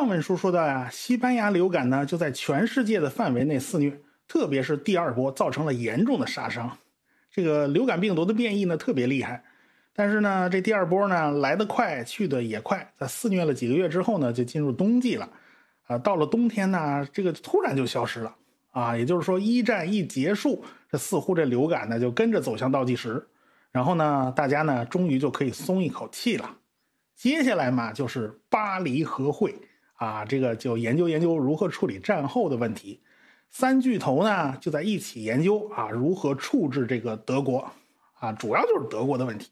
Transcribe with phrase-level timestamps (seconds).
[0.00, 6.74] 上文书说到呀，西班牙流感呢就在全世界的范围内肆虐，特别是第二波造成了严重的杀伤。
[7.30, 9.44] 这个流感病毒的变异呢特别厉害，
[9.92, 15.28] 但是呢这第二波呢来得快去得也快，在肆虐了几个月之后呢就进入冬季了，
[15.86, 18.34] 啊到了冬天呢这个突然就消失了
[18.70, 23.22] 啊，也就是说一战一结束，这似乎这流感呢就跟着走向倒计时，
[23.70, 26.56] 然后呢大家呢终于就可以松一口气了。
[27.14, 29.54] 接下来嘛就是巴黎和会。
[30.00, 33.02] 啊，这个就研究研究如何处理战后的问题。
[33.50, 37.70] 三巨头呢就在一起研究啊，如何处置这个德国
[38.18, 39.50] 啊，主要就是德国的问题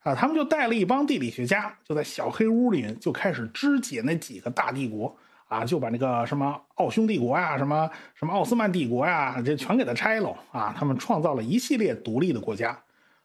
[0.00, 0.14] 啊。
[0.14, 5.16] 他们就带了一帮地理学家，就在小黑屋里面就开始肢解那几个大帝国
[5.48, 10.74] 啊，就把那个什么奥匈帝国呀、什么什么奥斯曼帝国呀，这全给它拆了啊。
[10.76, 12.78] 他们创造了一系列独立的国家，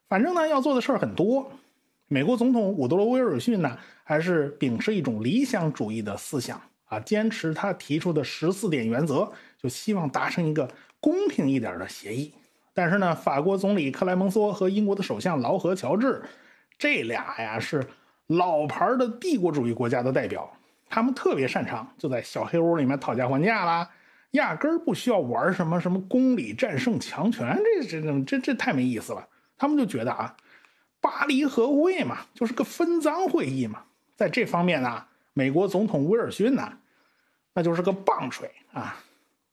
[0.07, 1.51] 反正呢要做的事儿很多。
[2.13, 12.33] 美国总统伍德罗·威尔逊呢，还是秉持一种理想主义的思想啊，坚持他提出的十四点原则，就希望达成一个公平一点的协议。
[12.73, 16.21] 但是呢，法国总理克莱蒙梭和英国的首相劳合乔治，
[16.77, 17.81] 这俩呀是
[18.27, 20.51] 老牌的帝国主义国家的代表，
[20.89, 23.89] 他们特别擅长就在小黑屋里面讨价还价啦，
[24.31, 29.25] 压根儿不需要玩什么什么公理战胜强权，这这这这太没意思了。
[29.57, 30.35] 他们就觉得啊。
[31.01, 33.81] 巴黎和会嘛，就是个分赃会议嘛，
[34.15, 36.71] 在这方面呢，美国总统威尔逊呢，
[37.55, 38.95] 那就是个棒槌啊。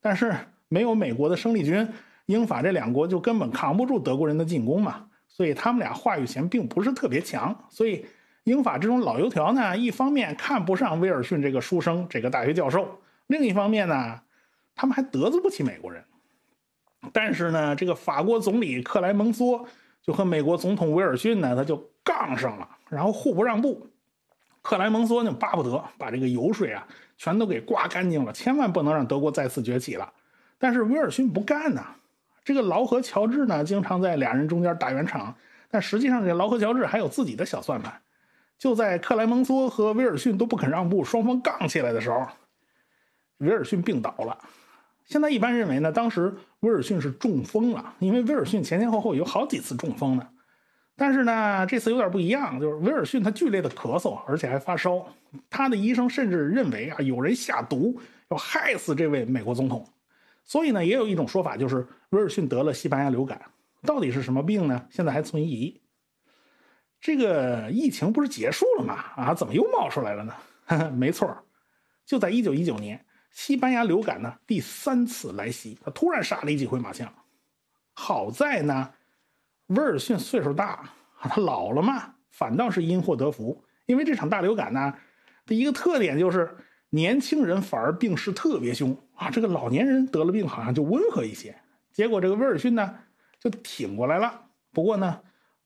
[0.02, 0.36] 但是
[0.68, 1.88] 没有美国的生力军，
[2.26, 5.06] 英法这两国就根本扛不住德国人的进攻嘛。
[5.26, 7.64] 所以他们俩话语权并不是特别强。
[7.70, 8.04] 所以
[8.44, 14.20] 英法这种老油条呢，一方面看不上威尔逊这个书生、这个大学教授，另一方面呢，
[14.74, 16.04] 他们还得罪不起美国人。
[17.12, 19.64] 但是呢，这个法国总理克莱蒙梭。
[20.08, 23.86] 就和美国总统威尔逊呢，他就杠上了，然后互不让步。
[24.62, 26.88] 克莱蒙梭呢，巴不得把这个油水啊
[27.18, 30.10] 全都给刮干净了，千万不能让德国再次崛起了。
[30.56, 31.88] 但是威尔逊不干呐。
[32.42, 35.34] 这个劳和乔治呢，经常在俩人中间打圆场，
[35.70, 38.00] 但实际上这劳和乔治还有自己的小算盘。
[38.56, 42.26] 就在克莱蒙梭和威尔逊都不肯让步，双方杠起来的时候，
[43.40, 44.38] 威尔逊病倒了。
[45.08, 50.28] 现在一般认为呢，当时威尔逊是中风了，因为威尔逊前前后后有好几次中风呢。
[50.96, 55.06] 但是呢，这次有点不一样，就是威尔逊他剧烈的咳嗽，而且还发烧。
[55.48, 57.98] 他的医生甚至认为啊，有人下毒
[58.28, 59.86] 要害死这位美国总统。
[60.44, 63.40] 所以呢，也有一种说法，就是威尔逊得了西班牙流感。
[63.82, 64.86] 到底是什么病呢？
[64.90, 65.80] 现在还存疑。
[67.00, 68.94] 这个疫情不是结束了吗？
[69.16, 70.90] 啊，怎么又冒出来了呢？
[70.92, 71.34] 没错，
[72.04, 73.06] 就在一九一九年。
[73.30, 77.12] 西班牙流感呢，第三次来袭，他突然杀了一几回马枪。
[77.94, 78.90] 好在呢，
[79.66, 80.90] 威尔逊岁数大，
[81.20, 83.64] 他老了嘛，反倒是因祸得福。
[83.86, 84.94] 因为这场大流感呢，
[85.46, 86.56] 的一个特点就是
[86.90, 91.58] 年轻人反而病势特别凶啊，这个老年人得了病好像就温和一些。
[91.92, 92.98] 结果这个威尔逊呢，
[93.40, 94.46] 就挺过来了。
[94.72, 95.20] 不过呢，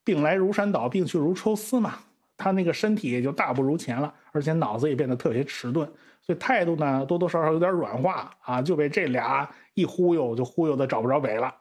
[0.05, 2.01] 病来如山倒，病去如抽丝嘛，
[2.37, 5.87] 他那个身体也就大不如前了，而且脑子也变得特别迟钝。
[6.21, 11.53] 所以态度呢，多多少少有点软化啊，就被这俩一忽悠，就忽悠的找不着北了。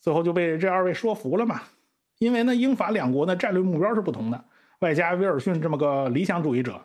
[0.00, 1.62] 最后就被这二位说服了嘛。
[2.18, 4.44] 因为呢，英法两国的战略目标是不同的，
[4.80, 6.80] 外加威尔逊这么个理想主义者，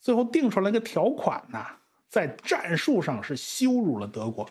[0.00, 1.64] 最后定出来个条款呢，
[2.08, 4.44] 在战术上是羞辱了德国，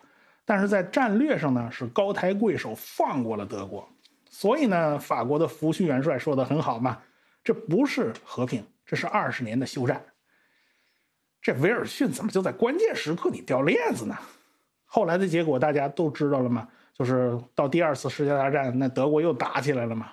[0.45, 3.85] 但是在战略上呢是高抬贵手放过了德国。
[4.29, 6.97] 所以呢，法国的福煦元帅说的很好嘛，
[7.43, 10.03] 这不是和平，这是二十年的休战。
[11.41, 14.15] 这威尔逊怎么就在关键时刻你掉链子呢？
[14.85, 16.67] 后来的结果大家都知道了吗？
[16.93, 20.11] 就是到第二次世界大战，那德国又打起来了嘛。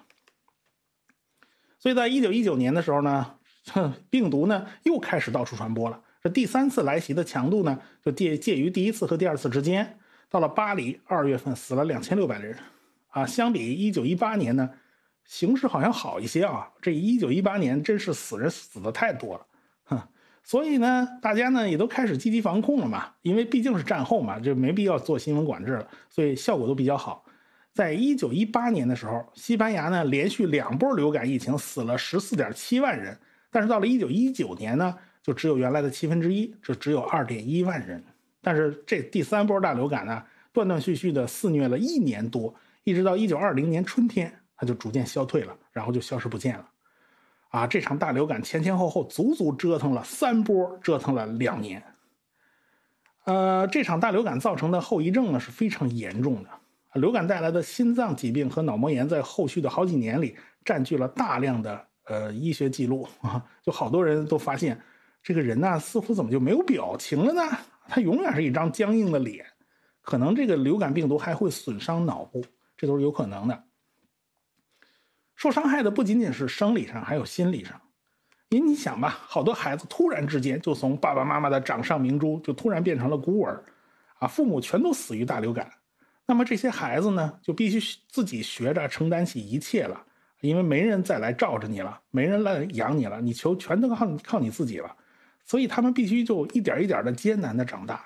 [1.79, 3.35] 所以在一九一九年的时候呢，
[4.09, 6.03] 病毒呢又开始到处传播了。
[6.23, 9.99] 这第三次来袭的强度呢，就介介于第一次和第二次之间。
[10.31, 12.57] 到了巴黎，二月份死了两千六百人，
[13.09, 14.71] 啊，相比一九一八年呢，
[15.29, 16.69] 形势好像好一些啊。
[16.83, 19.47] 这一九一八年真是死人死的太多了，
[19.85, 20.03] 哼。
[20.43, 27.25] 所以呢，大家呢也都开始积极防控了嘛，因为毕竟是战后嘛，就没必要做新闻管制了，所以效果都比较好。
[27.75, 33.17] 在一九一八年的时候，西班牙呢连续两波流感疫情死了十四点七万人，
[33.51, 38.03] 但是到了一九一九年呢，就只有原来的七分之一，就只有二点一万人。
[38.41, 42.55] 但是这第三波大流感呢，断断续续的肆虐了一年多，
[42.85, 46.69] 一直到一九二零年春天，它就逐渐消退了，然后就消失不见了。
[47.51, 51.83] 啊，这场大流感前前后后足足折腾了三波，折腾了两年。
[53.25, 56.51] 呃，这场大流感造成的后遗症呢是非常严重的。
[56.95, 64.81] 流感带来的心脏疾病和脑膜炎在后续的好几年里占据了大量的呃医学记录啊， 就好多人都发现
[65.23, 67.43] 这个人呢，似乎怎么就没有表情了呢？
[67.87, 69.47] 他永远是一张僵硬的脸，
[70.03, 72.45] 可能这个流感病毒还会损伤脑部，
[72.77, 73.65] 这都是有可能的。
[75.39, 77.81] 受伤害的不仅仅是生理上，还有心理上。
[78.49, 83.65] 因为你想吧，好多孩子突然之间就从爸爸妈妈的掌上明珠，就突然变成了孤儿，
[84.19, 85.71] 啊，父母全都死于大流感，
[86.27, 90.05] 那么这些孩子呢，就必须自己学着承担起一切了，
[90.41, 94.97] 因为没人再来罩着你了，没人来养你了，你求全都靠靠你自己了。
[95.45, 98.05] 所以他们必须就一点一点的艰难的长大。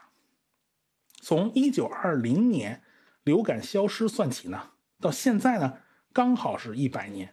[1.23, 2.83] 从一九二零年
[3.25, 4.61] 流感消失算起呢，
[5.01, 5.73] 到现在呢，
[6.13, 7.33] 刚好是一百年。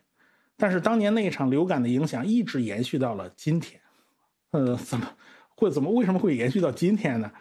[0.57, 3.79] 但是当年那一场流感的影响一直延续到了今天。
[4.51, 5.07] 呃，怎么
[5.55, 7.31] 会怎么为什么会延续到今天呢？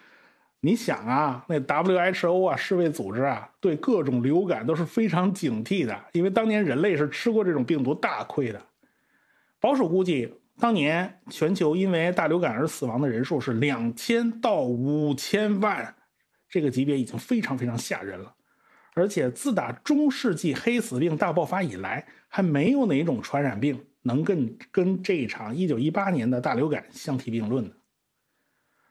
[0.61, 8.61] 你想啊，那 WHO 啊，世卫组织啊，对各种流感都是非常警惕的，因为当年人类是吃过这种病毒大亏的。
[9.61, 10.35] 保守估计。
[10.61, 15.95] 当年全球因为大流感而死亡的人数是两千到五千万，
[16.49, 18.35] 这个级别已经非常非常吓人了。
[18.99, 27.77] 而且自打中世纪黑死病大爆发以来，还没有哪种传染病能跟跟这一场一九一八年的大流感相提并论的。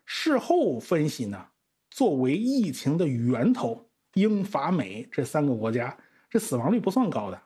[0.06, 1.46] 事后分析呢，
[1.90, 5.98] 作为疫情的源头，英法美这三个国家，
[6.30, 7.42] 这死亡率不算高的，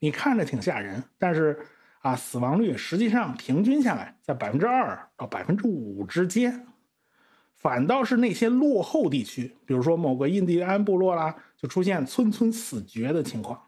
[0.00, 1.58] 你看着挺吓人，但是。
[2.02, 6.66] 啊，死亡率实际上平均下来在百分之二到百分之五之间，
[7.60, 13.60] 反倒是那些落后地区，比如说某个印第安部落啦，就出现村村死绝的情况。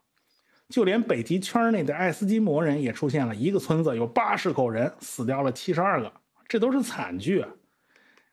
[0.68, 6.10] 就连北极圈内的爱斯基摩人也出现了一个村子有八十口人死掉了七十二个，
[6.48, 7.40] 这都是惨剧。
[7.40, 7.48] 啊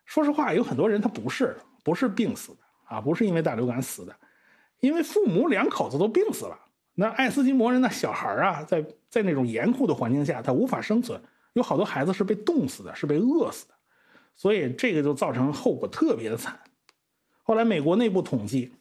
[0.06, 4.16] 说实话，有很多人他不是不是病死的啊，不是因为大流感死的，
[4.80, 6.58] 因为父母两口子都病死了。
[6.96, 11.22] 那爱斯基摩人的小孩啊，在在那种严酷的环境下，他无法生存，
[11.54, 13.74] 有好多孩子是被冻死的，是被饿死的，
[14.40, 16.58] 所以这个就造成后果特别的惨。
[17.44, 18.72] 后来美国内部统计，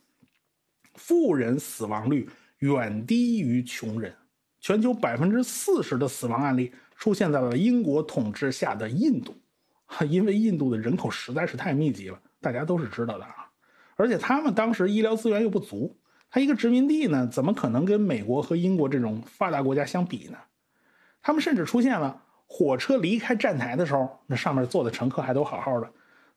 [0.94, 4.14] 富人死亡率远低于穷人，
[4.60, 9.34] 全球百分之四十的死亡案例出现在了英国统治下的印度，
[10.08, 13.50] 因为印度的人口实在是太密集了，大家都是知道的啊，
[13.96, 15.98] 而且他们当时医疗资源又不足。
[16.30, 20.38] 它一个殖民地呢，怎么可能跟美国和英国这种发达国家相比呢？
[21.20, 25.88] 他们甚至出现了火车离开站台的时候，那上面坐的乘客还都好好的，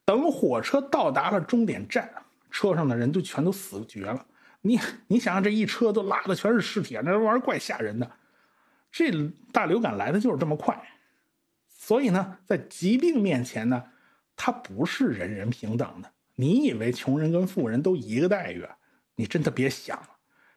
[0.04, 2.08] 等火车到达了终点站，
[2.52, 4.26] 车上的人就全都死绝了。
[4.62, 8.12] 你你想想，这一车都拉的全是尸体，那玩意儿怪吓人的。
[8.92, 9.10] 这
[9.54, 10.80] 大流感来的就是这么快，
[11.70, 13.82] 所以呢，在疾病面前呢，
[14.36, 16.12] 它不是人人平等的。
[16.36, 18.68] 你以为穷人跟富人都一个待遇？
[19.16, 20.10] 你真的别想了，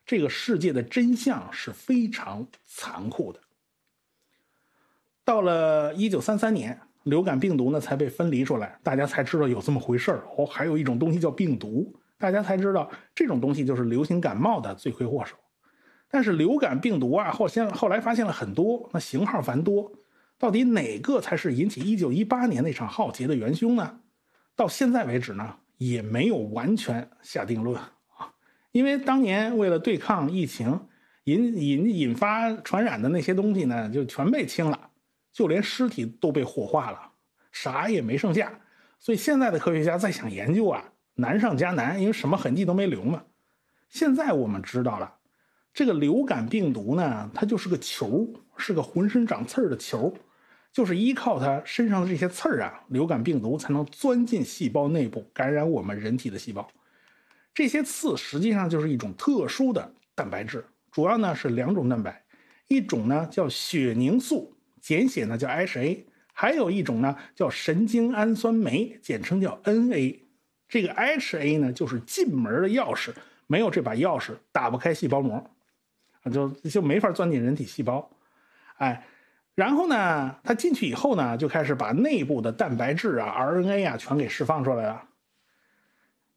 [0.04, 3.38] 这个世界的真相是非常残酷的。
[5.24, 15.34] 到了一九三三年，流感病毒呢才被分离出来，大家才知道有这么回事儿哦，还有一种东西叫病毒，大家才知道这种东西就是流行感冒的罪魁祸首。
[16.10, 19.90] 但是流感病毒啊，后先后来发现了很多，那型号繁多，
[20.38, 24.00] 到底哪个才是引起一九一八年那场浩劫的元凶呢？
[24.54, 27.90] 到现在为止呢，也没有完全下定论啊。
[28.70, 30.80] 因为当年为了对抗疫情
[31.24, 34.90] 引引引发传染的那些东西呢，就全被清了，
[35.34, 37.10] 就连尸体都被火化了，
[37.52, 38.60] 啥也没剩下。
[38.98, 43.24] 所以现在的科学家再想研究啊，难上加难，因为什么痕迹都没留嘛。
[43.90, 45.16] 现在我们知道了，
[45.74, 50.14] 这个流感病毒呢，它就是个球，是个浑身长刺儿的球，
[50.72, 56.66] 就是依靠它身上的这些刺儿啊，流感病毒才能钻进细胞内部，感染我们人体的细胞。
[57.52, 62.24] 这些刺实际上就是一种特殊的蛋白质，主要呢是两种蛋白，
[62.68, 64.53] 一种呢叫血凝素，
[64.84, 70.18] 简写呢叫 HA，还有一种呢叫神经氨酸酶，简称叫 NA。
[70.68, 73.14] 这个 HA 呢就是进门的钥匙，
[73.46, 75.50] 没有这把钥匙打不开细胞膜，
[76.22, 78.10] 啊就就没法钻进人体细胞。
[78.76, 79.06] 哎，
[79.54, 85.08] 然后呢，它进去以后呢，就开始把内部的蛋白质啊、RNA 啊全给释放出来了。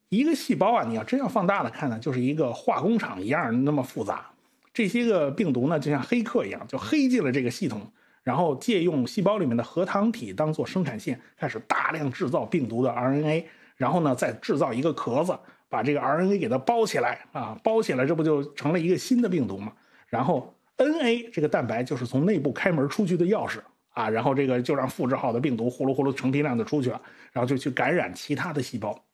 [0.08, 4.30] 一个细胞啊，你要真要放大了看呢，就是一个化工厂一样那么复杂。
[4.72, 7.92] 这些个病毒呢，就像黑客一样，就黑进了这个系统，
[8.28, 15.34] 然后借用细胞里面的核糖体当做生产线，开始大量制造病毒的 RNA，然后呢，再制造一个壳子，
[15.70, 19.72] 把这个 RNA 给它包起来啊，包起来，这不就成了一个新的病毒吗？
[20.08, 23.60] 然后 NA 这个蛋白就是从内部开门出去的钥匙
[23.94, 27.00] 啊，然后这个就让复制好的病毒呼噜呼噜成批量的出去了，
[27.32, 29.06] 然后就去感染其他的细胞。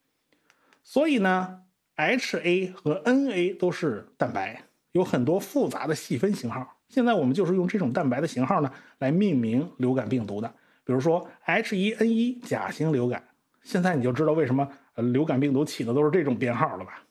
[0.83, 1.61] 所以呢
[1.99, 6.74] ，HA 和 NA 都是蛋白，有很多复杂的细分型号。
[6.89, 10.49] 现在我们就是用这种蛋白的型号呢来命名流感病毒的，
[10.85, 13.23] 比如说 H1N1 甲型流感，
[13.63, 17.03] 现在你就知道为什么流感病毒起的都是这种编号了吧？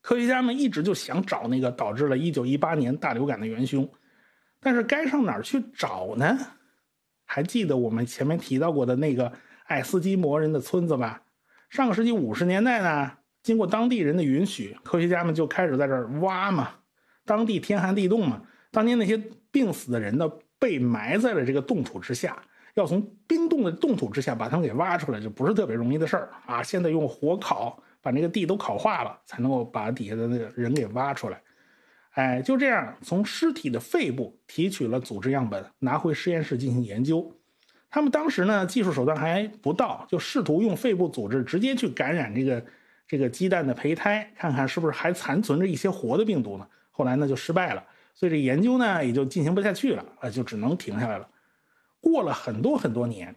[0.00, 3.88] 科学家们一直就想找那个导致了1918年大流感的元凶，
[4.60, 6.38] 但是该上哪儿去找呢？
[7.24, 9.32] 还记得我们前面提到过的那个
[9.64, 11.22] 爱斯基摩人的村子吧？
[11.68, 16.70] 上个世纪五十年代呢，经过当地人的允许，科学家们就开始在这儿挖嘛。
[17.26, 18.40] 当地天寒地冻嘛，
[18.70, 20.26] 当年那些病死的人呢，
[20.58, 22.40] 被埋在了这个冻土之下，
[22.74, 26.62] 要从冰冻的冻土之下把他们给挖出来，就不是特别容易的事儿啊。
[26.62, 31.42] 现在用火烤把那个地都烤化了，才能够把底下的那个人给挖出来。
[32.12, 37.36] 哎，就这样，从尸体的肺部提取了组织样本，拿回实验室进行研究。
[37.90, 42.64] 他们当时呢，技术手段还不到，就试图用肺部组织直接去感染这个
[43.06, 46.66] 这个鸡蛋的胚胎，看看是不是还残存着一些活的病毒呢？
[46.96, 47.84] 后来呢就失败了，
[48.14, 51.28] 所以这研究呢也就进行不下去了，啊，就只能停下来了。
[52.00, 53.36] 过了很多很多年，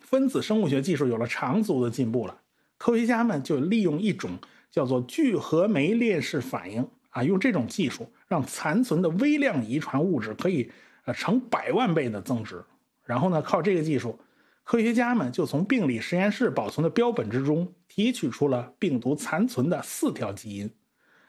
[0.00, 2.36] 分子生物学技术有了长足的进步了，
[2.76, 4.36] 科学家们就利用一种
[4.72, 10.68] 叫做聚合酶链式反应啊，用这种技术让残存的微量遗传物质可以
[11.04, 12.64] 呃成百万倍的增值。
[13.04, 14.18] 然后呢，靠这个技术，
[14.64, 20.70] 科学家们就从病理实验室保存的标本之中提取出了病毒残存的四条基因，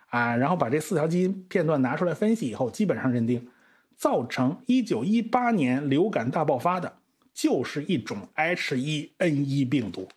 [0.09, 3.47] 啊，然后把这四条基因片段拿出来分析以后，基本上认定，
[3.95, 6.97] 造成1918年流感大爆发的
[7.33, 10.07] 就是一种 H1N1 病毒。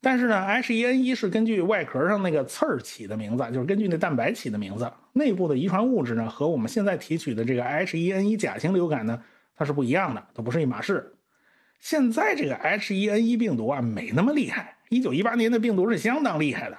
[0.00, 9.22] 但是呢，H1N1 是根据外壳上那个刺儿起的名字，就是根据那蛋白起的名字，内部的遗传物质呢和我们现在提取的这个 H1N1 甲型流感呢。
[9.54, 11.14] 它是不一样的，都不是一码事。
[11.78, 14.78] 现在这个 H1N1 病毒啊，没那么厉害。
[14.90, 16.76] 1918年的病毒是相当厉害的。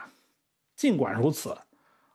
[0.75, 1.55] 尽管如此，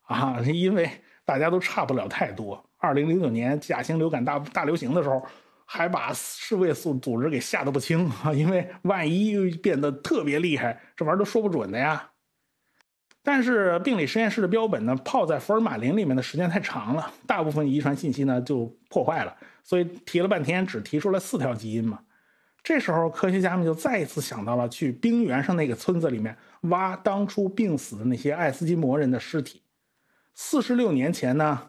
[0.08, 0.90] 啊， 因为
[1.24, 2.62] 大家都差不了太多。
[2.80, 5.24] 2009年甲型流感大大流行的时候，
[5.64, 12.10] 还把世卫组组织给吓得不轻啊，因为万一变得特别厉害，这玩意儿都说不准的呀。
[13.22, 21.98] 但是病理实验室的标本呢，泡在福尔马林里面的时间太长了，大部分遗传信息呢就破坏了，所以提了半天只提出来四条基因嘛。
[22.62, 29.62] 这时候科学家们就再一次想到了去冰原上那个村子里面挖当初病死的那些爱斯基摩人的尸体。
[30.40, 31.60] 四十六年前呢，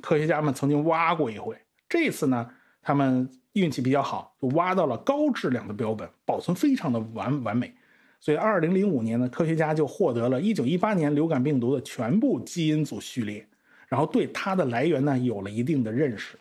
[0.00, 1.54] 科学家们曾经挖过一回，
[1.86, 7.74] 这次呢他们运气比较好，就挖到了高质量的标本，保存非常的完完美。
[8.18, 13.46] 所以，二零零五年呢，科学家就获得了1918年流感病毒的全部基因组序列，
[13.86, 16.38] 然后对它的来源呢有了一定的认识。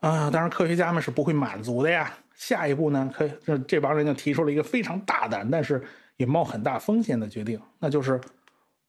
[0.00, 2.10] 啊，当然，科学家们是不会满足的呀。
[2.32, 5.84] 下一步呢，科这这帮人就提出了一个非常大胆，但是
[6.16, 8.18] 也冒很大风险的决定，那就是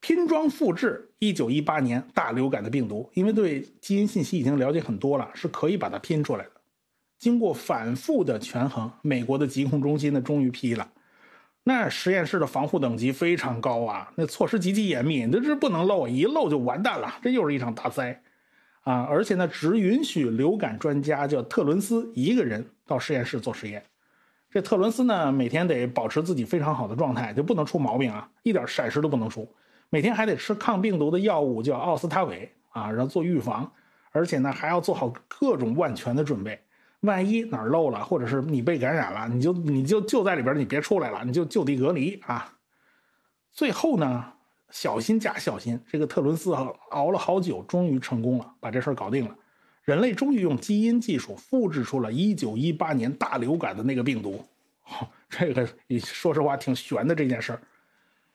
[0.01, 6.51] 拼装复制1918年大流感的病毒，因为对基因信息已经了解很多了，是可以把它拼出来的。
[7.17, 10.89] 经过反复的权衡，美国的疾控中心呢终于批了。
[11.63, 18.23] 那实验室的防护等级非常高啊，那措施极其严密，那这不能漏，一漏就完蛋了，这又是一场大灾
[18.83, 19.05] 啊！
[19.09, 23.83] 而且呢，只允许流感专家叫特伦斯一个人到实验室做实验。
[24.49, 29.47] 这特伦斯呢，每天得保持自己非常好的状态，就不能出毛病啊，一点闪失都不能出。
[29.89, 33.71] 每天还得吃抗病毒的药物，叫奥司他韦啊，然后做预防，
[34.11, 36.59] 而且呢，还要做好各种万全的准备。
[37.01, 42.53] 万一哪儿漏了，或者是你被感染了，你就你就就在里边，你别出来了，你就就地隔离啊。
[43.53, 44.33] 最后呢，
[44.69, 46.53] 小心加小心，这个特伦斯
[46.89, 49.35] 熬了好久，终于成功了，把这事儿搞定了。
[49.83, 54.45] 人类终于用基因技术复制出了1918年大流感的那个病毒。
[55.29, 55.65] 这个
[55.99, 57.61] 说实话挺悬的这件事儿，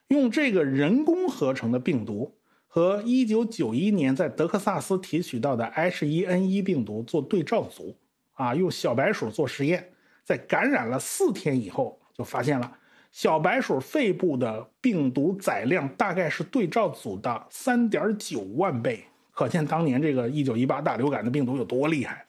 [0.09, 2.35] 用这个人工合成的病毒
[2.67, 7.95] 和1991年在德克萨斯提取到的 H1N1 病毒做对照组。
[8.33, 9.93] 啊，用小白鼠做实验，
[10.25, 12.69] 在感染了四天以后，就发现了
[13.09, 22.25] 小白鼠肺部的病毒载量大概是对照组的三点九万倍，可见当年这个一九一八大流感的病毒有多厉害，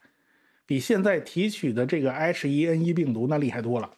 [0.64, 3.90] 比现在提取的这个 H1N1 病毒那厉害多了。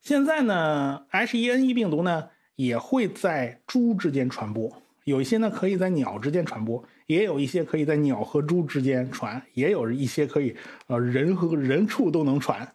[0.00, 4.82] 现在呢，H1N1 病毒呢也会在猪之间传播。
[5.04, 12.66] 有一些呢可以在鸟之间传播，也有一些可以在鸟和猪之间传，也有一些可以呃人和人畜都能传。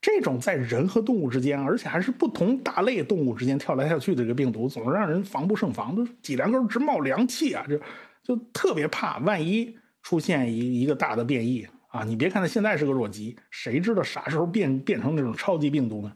[0.00, 7.64] 这种在人和动物之间，而且还是不同大类动物之间跳来跳去的这个病毒，总是让人防不胜防，都脊梁沟直冒凉气啊！
[7.68, 7.78] 就
[8.22, 12.04] 就特别怕，万一出现一一个大的变异啊！
[12.04, 16.12] 你别看它现在是个弱鸡，谁知道啥时候变变成那种超级病毒呢？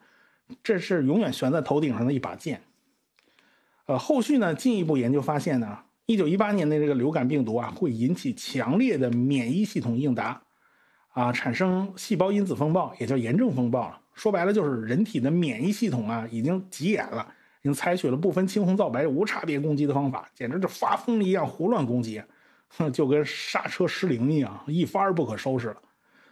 [0.62, 2.62] 这是永远悬在头顶上的一把剑。
[3.87, 10.40] 呃，后续呢，进一步研究发现呢，一九一八年的这个流感病毒啊，会引起强烈的免疫系统应答，
[11.12, 14.00] 啊，产生细胞因子风暴，也叫炎症风暴了。
[14.14, 17.26] 说白了就是人体的免疫系统啊已经急眼了，
[17.61, 22.23] 已经采取了不分青红皂白、无差别攻击的方法，简直就发疯一样胡乱攻击，
[22.69, 25.76] 哼，就跟刹车失灵一样，一发而不可收拾了。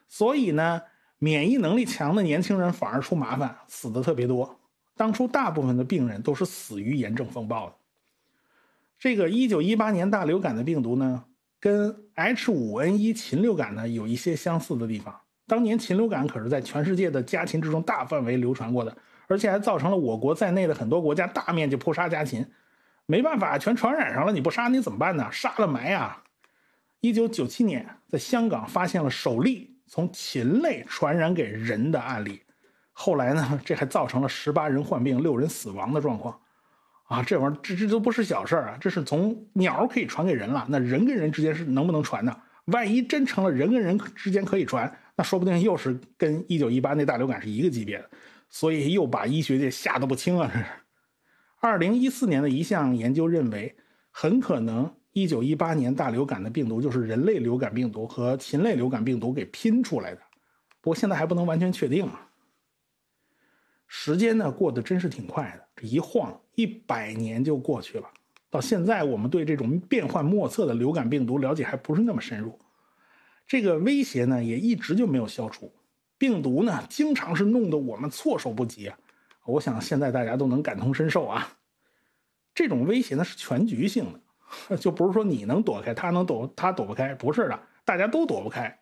[0.07, 0.83] 所以呢，
[1.19, 4.59] 免疫能力强的年轻人反而出麻烦，死的特别多。
[4.97, 7.75] 当初大部分的病人都是死于炎症风暴的。
[8.99, 11.25] 这个一九一八年大流感的病毒呢，
[11.61, 15.21] 跟 H5N1 禽流感呢有一些相似的地方。
[15.47, 18.97] 当年禽流感可是在全世界的家禽之中大范围流传过的，
[19.29, 22.45] 而且还造成了我国在内的很多国家大面积扑杀家禽。
[23.07, 25.29] 没办法，全传染上了，你不杀你怎么办呢？
[25.33, 26.25] 杀了埋啊！
[27.01, 32.43] 一九九七年，在香港发现了首例从禽类传染给人的案例。
[32.93, 36.39] 后来呢，这还造成了十八人患病、六人死亡的状况。
[37.05, 38.79] 啊，这玩意儿这这都不是小事儿啊！
[38.79, 42.37] 这是从鸟可以传给人了，那人跟人之间是能不能传呢？
[42.67, 48.11] 万一真成了人跟人之间可以传，那说不定又是跟一九一八那大流感是一个级别的，
[48.51, 50.51] 所以又把医学界吓得不轻啊！
[50.53, 50.67] 这是。
[51.61, 53.75] 二零一四年的一项研究认为，
[54.11, 60.21] 很可能一九一八年大流感的病毒就是人类流感病毒和禽类流感病毒给拼出来的，
[60.81, 62.31] 不过现在还不能完全确定啊。
[63.87, 68.09] 时间呢过得真是挺快的，这一晃一百年就过去了。
[68.51, 72.59] 到现在，我们对这种变幻莫测的流感病毒了解还不是那么深入，
[73.47, 75.73] 这个威胁呢也一直就没有消除。
[76.17, 78.99] 病毒呢经常是弄得我们措手不及啊！
[79.47, 81.59] 我想现在大家都能感同身受啊。
[82.55, 84.21] 这种威胁呢是全局性的，
[84.81, 88.79] 就不是说你能躲开，他能躲，他躲不开，不是的，大家都躲不开。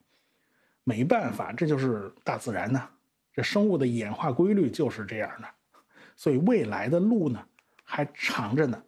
[0.85, 2.89] 没办法，这就是大自然呢。
[3.33, 5.49] 这生物的演化规律就是这样的，
[6.17, 7.45] 所以未来的路呢
[7.83, 8.83] 还长着呢。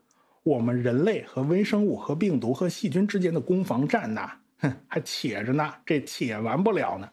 [0.44, 7.10] 我们人类和微生物、和病毒、和细菌之间的攻防战呐，哼，还且着呢，这且完不了呢。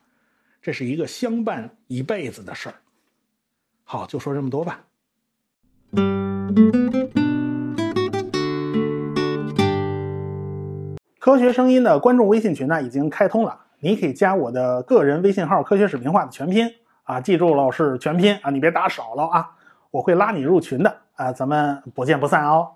[0.61, 2.75] 这是一个相伴一辈子的事儿。
[3.83, 4.85] 好，就说这么多吧。
[11.25, 16.71] 科学声音的观众微信群呢已经开通了，你可以加我的个人微信号“科学视频化”的全拼。
[17.03, 19.49] 啊，记住了，是全拼啊，你别打少了啊，
[19.89, 22.67] 我会拉你入群的啊，咱们不见不散哦。